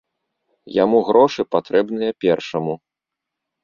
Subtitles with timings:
[0.83, 2.73] Яму грошы патрэбныя першаму.